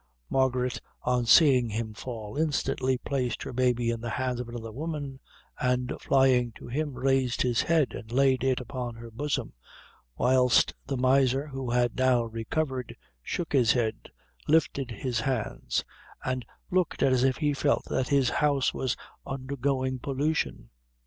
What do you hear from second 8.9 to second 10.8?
her bosom; whilst